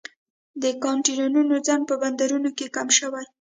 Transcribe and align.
د 0.61 0.63
کانټینرونو 0.83 1.55
ځنډ 1.67 1.83
په 1.89 1.95
بندرونو 2.03 2.49
کې 2.57 2.65
کم 2.75 2.87
شوی 2.97 3.25